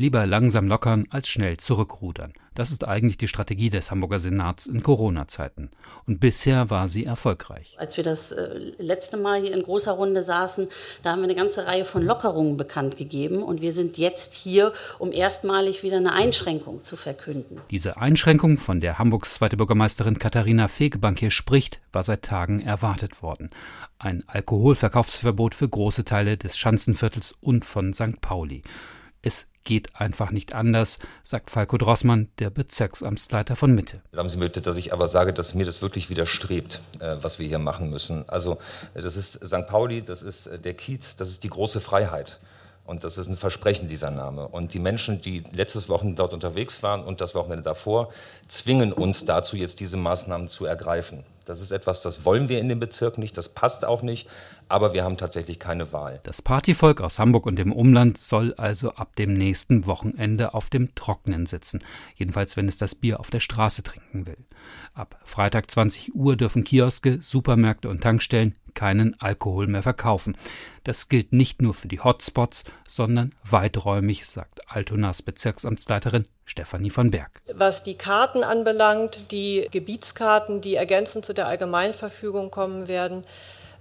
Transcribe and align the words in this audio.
Lieber 0.00 0.26
langsam 0.26 0.68
lockern 0.68 1.06
als 1.10 1.28
schnell 1.28 1.56
zurückrudern. 1.56 2.32
Das 2.54 2.70
ist 2.70 2.86
eigentlich 2.86 3.18
die 3.18 3.26
Strategie 3.26 3.68
des 3.68 3.90
Hamburger 3.90 4.20
Senats 4.20 4.66
in 4.66 4.80
Corona-Zeiten. 4.80 5.70
Und 6.06 6.20
bisher 6.20 6.70
war 6.70 6.86
sie 6.86 7.04
erfolgreich. 7.04 7.74
Als 7.80 7.96
wir 7.96 8.04
das 8.04 8.30
äh, 8.30 8.74
letzte 8.78 9.16
Mal 9.16 9.40
hier 9.40 9.52
in 9.52 9.60
großer 9.60 9.90
Runde 9.90 10.22
saßen, 10.22 10.68
da 11.02 11.10
haben 11.10 11.18
wir 11.18 11.24
eine 11.24 11.34
ganze 11.34 11.66
Reihe 11.66 11.84
von 11.84 12.04
Lockerungen 12.04 12.56
bekannt 12.56 12.96
gegeben. 12.96 13.42
Und 13.42 13.60
wir 13.60 13.72
sind 13.72 13.98
jetzt 13.98 14.34
hier, 14.34 14.72
um 15.00 15.10
erstmalig 15.10 15.82
wieder 15.82 15.96
eine 15.96 16.12
Einschränkung 16.12 16.84
zu 16.84 16.96
verkünden. 16.96 17.60
Diese 17.72 17.96
Einschränkung, 17.96 18.56
von 18.56 18.80
der 18.80 19.00
Hamburgs 19.00 19.34
zweite 19.34 19.56
Bürgermeisterin 19.56 20.20
Katharina 20.20 20.68
Fegebank 20.68 21.18
hier 21.18 21.32
spricht, 21.32 21.80
war 21.90 22.04
seit 22.04 22.22
Tagen 22.22 22.60
erwartet 22.60 23.20
worden. 23.20 23.50
Ein 23.98 24.22
Alkoholverkaufsverbot 24.28 25.56
für 25.56 25.68
große 25.68 26.04
Teile 26.04 26.36
des 26.36 26.56
Schanzenviertels 26.56 27.34
und 27.40 27.64
von 27.64 27.92
St. 27.92 28.20
Pauli. 28.20 28.62
Es 29.22 29.48
geht 29.68 29.94
einfach 29.94 30.30
nicht 30.30 30.54
anders, 30.54 30.98
sagt 31.24 31.50
Falco 31.50 31.76
Drossmann, 31.76 32.28
der 32.38 32.48
Bezirksamtsleiter 32.48 33.54
von 33.54 33.74
Mitte. 33.74 34.00
Haben 34.16 34.30
Sie 34.30 34.38
bitte, 34.38 34.62
dass 34.62 34.76
ich 34.76 34.94
aber 34.94 35.08
sage, 35.08 35.34
dass 35.34 35.54
mir 35.54 35.66
das 35.66 35.82
wirklich 35.82 36.08
widerstrebt, 36.08 36.80
äh, 37.00 37.16
was 37.20 37.38
wir 37.38 37.46
hier 37.46 37.58
machen 37.58 37.90
müssen. 37.90 38.26
Also 38.30 38.56
das 38.94 39.14
ist 39.14 39.46
St. 39.46 39.66
Pauli, 39.66 40.00
das 40.00 40.22
ist 40.22 40.46
äh, 40.46 40.58
der 40.58 40.72
Kiez, 40.72 41.16
das 41.16 41.28
ist 41.28 41.44
die 41.44 41.50
große 41.50 41.82
Freiheit. 41.82 42.40
Und 42.86 43.04
das 43.04 43.18
ist 43.18 43.28
ein 43.28 43.36
Versprechen, 43.36 43.88
dieser 43.88 44.10
Name. 44.10 44.48
Und 44.48 44.72
die 44.72 44.78
Menschen, 44.78 45.20
die 45.20 45.44
letztes 45.52 45.90
Wochenende 45.90 46.16
dort 46.16 46.32
unterwegs 46.32 46.82
waren 46.82 47.04
und 47.04 47.20
das 47.20 47.34
Wochenende 47.34 47.62
davor, 47.62 48.10
zwingen 48.46 48.94
uns 48.94 49.26
dazu, 49.26 49.58
jetzt 49.58 49.80
diese 49.80 49.98
Maßnahmen 49.98 50.48
zu 50.48 50.64
ergreifen. 50.64 51.24
Das 51.48 51.62
ist 51.62 51.70
etwas, 51.70 52.02
das 52.02 52.26
wollen 52.26 52.50
wir 52.50 52.58
in 52.58 52.68
dem 52.68 52.78
Bezirk 52.78 53.16
nicht, 53.16 53.38
das 53.38 53.48
passt 53.48 53.86
auch 53.86 54.02
nicht, 54.02 54.28
aber 54.68 54.92
wir 54.92 55.02
haben 55.02 55.16
tatsächlich 55.16 55.58
keine 55.58 55.94
Wahl. 55.94 56.20
Das 56.24 56.42
Partyvolk 56.42 57.00
aus 57.00 57.18
Hamburg 57.18 57.46
und 57.46 57.56
dem 57.56 57.72
Umland 57.72 58.18
soll 58.18 58.52
also 58.54 58.90
ab 58.92 59.16
dem 59.16 59.32
nächsten 59.32 59.86
Wochenende 59.86 60.52
auf 60.52 60.68
dem 60.68 60.94
Trocknen 60.94 61.46
sitzen, 61.46 61.82
jedenfalls 62.16 62.58
wenn 62.58 62.68
es 62.68 62.76
das 62.76 62.94
Bier 62.94 63.18
auf 63.18 63.30
der 63.30 63.40
Straße 63.40 63.82
trinken 63.82 64.26
will. 64.26 64.44
Ab 64.92 65.18
Freitag 65.24 65.70
20 65.70 66.14
Uhr 66.14 66.36
dürfen 66.36 66.64
Kioske, 66.64 67.18
Supermärkte 67.22 67.88
und 67.88 68.02
Tankstellen 68.02 68.54
keinen 68.74 69.18
Alkohol 69.18 69.68
mehr 69.68 69.82
verkaufen. 69.82 70.36
Das 70.84 71.08
gilt 71.08 71.32
nicht 71.32 71.62
nur 71.62 71.72
für 71.72 71.88
die 71.88 72.00
Hotspots, 72.00 72.64
sondern 72.86 73.34
weiträumig, 73.42 74.26
sagt 74.26 74.70
Altonas 74.70 75.22
Bezirksamtsleiterin 75.22 76.26
Stefanie 76.48 76.90
von 76.90 77.10
Berg. 77.10 77.42
Was 77.52 77.82
die 77.82 77.96
Karten 77.96 78.42
anbelangt, 78.42 79.30
die 79.30 79.68
Gebietskarten, 79.70 80.60
die 80.60 80.74
ergänzend 80.74 81.24
zu 81.24 81.34
der 81.34 81.46
Allgemeinverfügung 81.46 82.50
kommen 82.50 82.88
werden, 82.88 83.24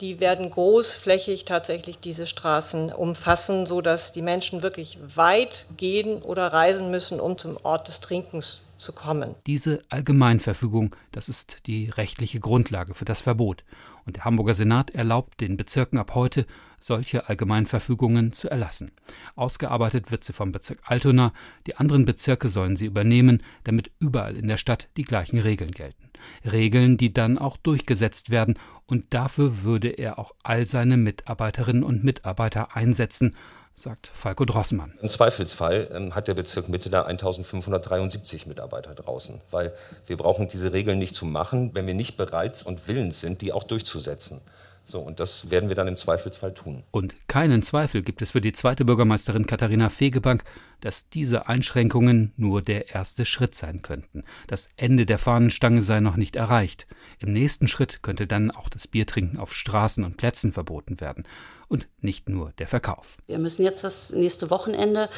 die 0.00 0.20
werden 0.20 0.50
großflächig 0.50 1.44
tatsächlich 1.44 1.98
diese 1.98 2.26
Straßen 2.26 2.92
umfassen, 2.92 3.66
sodass 3.66 4.12
die 4.12 4.22
Menschen 4.22 4.62
wirklich 4.62 4.98
weit 5.14 5.66
gehen 5.76 6.22
oder 6.22 6.52
reisen 6.52 6.90
müssen, 6.90 7.20
um 7.20 7.36
zum 7.36 7.56
Ort 7.62 7.88
des 7.88 8.00
Trinkens 8.00 8.62
zu 8.76 8.92
kommen. 8.92 9.34
Diese 9.46 9.82
Allgemeinverfügung, 9.88 10.94
das 11.12 11.28
ist 11.28 11.66
die 11.66 11.90
rechtliche 11.90 12.40
Grundlage 12.40 12.94
für 12.94 13.04
das 13.04 13.20
Verbot. 13.20 13.64
Und 14.06 14.16
der 14.16 14.24
Hamburger 14.24 14.54
Senat 14.54 14.90
erlaubt 14.90 15.40
den 15.40 15.56
Bezirken 15.56 15.98
ab 15.98 16.14
heute, 16.14 16.46
solche 16.80 17.28
Allgemeinverfügungen 17.28 18.32
zu 18.32 18.48
erlassen. 18.48 18.92
Ausgearbeitet 19.34 20.10
wird 20.10 20.24
sie 20.24 20.32
vom 20.32 20.52
Bezirk 20.52 20.78
Altona, 20.84 21.32
die 21.66 21.76
anderen 21.76 22.04
Bezirke 22.04 22.48
sollen 22.48 22.76
sie 22.76 22.86
übernehmen, 22.86 23.42
damit 23.64 23.90
überall 23.98 24.36
in 24.36 24.48
der 24.48 24.56
Stadt 24.56 24.88
die 24.96 25.02
gleichen 25.02 25.40
Regeln 25.40 25.72
gelten. 25.72 26.07
Regeln, 26.44 26.96
die 26.96 27.12
dann 27.12 27.38
auch 27.38 27.56
durchgesetzt 27.56 28.30
werden, 28.30 28.58
und 28.86 29.04
dafür 29.10 29.62
würde 29.62 29.88
er 29.88 30.18
auch 30.18 30.34
all 30.42 30.64
seine 30.64 30.96
Mitarbeiterinnen 30.96 31.82
und 31.82 32.04
Mitarbeiter 32.04 32.76
einsetzen 32.76 33.36
sagt 33.78 34.10
Falco 34.12 34.44
Drossmann. 34.44 34.94
Im 35.00 35.08
Zweifelsfall 35.08 35.88
ähm, 35.92 36.14
hat 36.14 36.28
der 36.28 36.34
Bezirk 36.34 36.68
Mitte 36.68 36.90
da 36.90 37.02
1573 37.02 38.46
Mitarbeiter 38.46 38.94
draußen, 38.94 39.40
weil 39.50 39.72
wir 40.06 40.16
brauchen 40.16 40.48
diese 40.48 40.72
Regeln 40.72 40.98
nicht 40.98 41.14
zu 41.14 41.26
machen, 41.26 41.70
wenn 41.74 41.86
wir 41.86 41.94
nicht 41.94 42.16
bereit 42.16 42.62
und 42.66 42.88
willens 42.88 43.20
sind, 43.20 43.40
die 43.40 43.52
auch 43.52 43.64
durchzusetzen. 43.64 44.40
So, 44.88 45.00
und 45.00 45.20
das 45.20 45.50
werden 45.50 45.68
wir 45.68 45.76
dann 45.76 45.86
im 45.86 45.98
Zweifelsfall 45.98 46.54
tun. 46.54 46.82
Und 46.92 47.14
keinen 47.28 47.60
Zweifel 47.60 48.02
gibt 48.02 48.22
es 48.22 48.30
für 48.30 48.40
die 48.40 48.54
zweite 48.54 48.86
Bürgermeisterin 48.86 49.46
Katharina 49.46 49.90
Fegebank, 49.90 50.44
dass 50.80 51.10
diese 51.10 51.46
Einschränkungen 51.46 52.32
nur 52.38 52.62
der 52.62 52.94
erste 52.94 53.26
Schritt 53.26 53.54
sein 53.54 53.82
könnten. 53.82 54.24
Das 54.46 54.70
Ende 54.78 55.04
der 55.04 55.18
Fahnenstange 55.18 55.82
sei 55.82 56.00
noch 56.00 56.16
nicht 56.16 56.36
erreicht. 56.36 56.86
Im 57.18 57.34
nächsten 57.34 57.68
Schritt 57.68 58.02
könnte 58.02 58.26
dann 58.26 58.50
auch 58.50 58.70
das 58.70 58.88
Biertrinken 58.88 59.38
auf 59.38 59.52
Straßen 59.52 60.04
und 60.04 60.16
Plätzen 60.16 60.54
verboten 60.54 61.02
werden. 61.02 61.24
Und 61.68 61.86
nicht 62.00 62.28
nur 62.28 62.52
der 62.58 62.66
Verkauf. 62.66 63.18
Wir 63.26 63.38
müssen 63.38 63.62
jetzt 63.62 63.84
das 63.84 64.10
nächste 64.10 64.50
Wochenende 64.50 65.10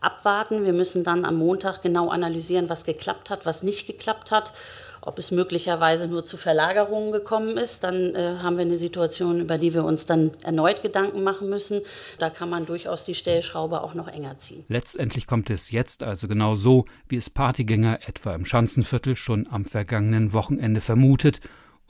abwarten. 0.00 0.64
Wir 0.64 0.72
müssen 0.72 1.04
dann 1.04 1.26
am 1.26 1.36
Montag 1.36 1.82
genau 1.82 2.08
analysieren, 2.08 2.68
was 2.70 2.84
geklappt 2.84 3.28
hat, 3.28 3.44
was 3.44 3.62
nicht 3.62 3.86
geklappt 3.86 4.30
hat 4.30 4.52
ob 5.00 5.18
es 5.18 5.30
möglicherweise 5.30 6.06
nur 6.06 6.24
zu 6.24 6.36
Verlagerungen 6.36 7.12
gekommen 7.12 7.56
ist, 7.56 7.84
dann 7.84 8.14
äh, 8.14 8.36
haben 8.42 8.56
wir 8.56 8.64
eine 8.64 8.78
Situation, 8.78 9.40
über 9.40 9.58
die 9.58 9.74
wir 9.74 9.84
uns 9.84 10.06
dann 10.06 10.32
erneut 10.42 10.82
Gedanken 10.82 11.22
machen 11.22 11.48
müssen. 11.48 11.80
Da 12.18 12.30
kann 12.30 12.50
man 12.50 12.66
durchaus 12.66 13.04
die 13.04 13.14
Stellschraube 13.14 13.82
auch 13.82 13.94
noch 13.94 14.08
enger 14.08 14.38
ziehen. 14.38 14.64
Letztendlich 14.68 15.26
kommt 15.26 15.50
es 15.50 15.70
jetzt 15.70 16.02
also 16.02 16.28
genau 16.28 16.54
so, 16.54 16.84
wie 17.08 17.16
es 17.16 17.30
Partygänger 17.30 18.00
etwa 18.06 18.34
im 18.34 18.44
Schanzenviertel 18.44 19.16
schon 19.16 19.46
am 19.50 19.64
vergangenen 19.64 20.32
Wochenende 20.32 20.80
vermutet 20.80 21.40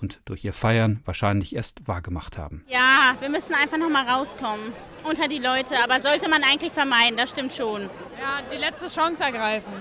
und 0.00 0.20
durch 0.24 0.44
ihr 0.44 0.52
Feiern 0.52 1.00
wahrscheinlich 1.04 1.54
erst 1.54 1.86
wahrgemacht 1.86 2.38
haben. 2.38 2.64
Ja, 2.68 3.14
wir 3.20 3.28
müssen 3.28 3.54
einfach 3.54 3.78
noch 3.78 3.90
mal 3.90 4.08
rauskommen 4.08 4.72
unter 5.04 5.28
die 5.28 5.38
Leute, 5.38 5.76
aber 5.82 6.00
sollte 6.00 6.28
man 6.28 6.42
eigentlich 6.42 6.72
vermeiden, 6.72 7.16
das 7.16 7.30
stimmt 7.30 7.52
schon. 7.52 7.82
Ja, 7.82 8.40
die 8.52 8.56
letzte 8.56 8.86
Chance 8.86 9.22
ergreifen 9.22 9.72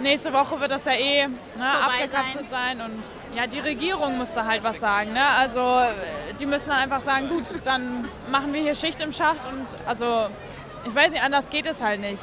nächste 0.00 0.32
Woche 0.32 0.58
wird 0.60 0.70
das 0.70 0.84
ja 0.84 0.92
eh 0.92 1.26
ne, 1.26 1.38
abgekapselt 1.60 2.50
sein. 2.50 2.78
sein. 2.78 2.90
und 2.90 3.36
ja, 3.36 3.46
die 3.46 3.60
Regierung 3.60 4.18
muss 4.18 4.34
da 4.34 4.44
halt 4.44 4.62
was 4.62 4.80
sagen. 4.80 5.12
Ne? 5.12 5.24
Also 5.24 5.80
die 6.38 6.46
müssen 6.46 6.70
dann 6.70 6.78
einfach 6.78 7.00
sagen, 7.00 7.28
gut, 7.28 7.44
dann 7.64 8.08
machen 8.30 8.52
wir 8.52 8.62
hier 8.62 8.74
Schicht 8.74 9.00
im 9.00 9.12
Schacht 9.12 9.46
und 9.46 9.64
also 9.86 10.28
ich 10.86 10.94
weiß 10.94 11.12
nicht, 11.12 11.22
anders 11.22 11.50
geht 11.50 11.66
es 11.66 11.82
halt 11.82 12.00
nicht. 12.00 12.22